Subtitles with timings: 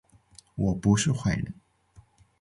[0.55, 1.53] 我不是坏人